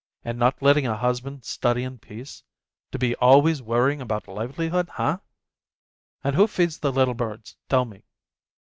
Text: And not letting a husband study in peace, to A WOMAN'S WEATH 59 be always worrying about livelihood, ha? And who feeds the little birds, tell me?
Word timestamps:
And 0.25 0.39
not 0.39 0.63
letting 0.63 0.87
a 0.87 0.97
husband 0.97 1.45
study 1.45 1.83
in 1.83 1.99
peace, 1.99 2.41
to 2.91 2.97
A 2.97 3.01
WOMAN'S 3.01 3.03
WEATH 3.03 3.09
59 3.11 3.11
be 3.11 3.15
always 3.21 3.61
worrying 3.61 4.01
about 4.01 4.27
livelihood, 4.27 4.89
ha? 4.89 5.21
And 6.23 6.35
who 6.35 6.47
feeds 6.47 6.79
the 6.79 6.91
little 6.91 7.13
birds, 7.13 7.55
tell 7.69 7.85
me? 7.85 8.05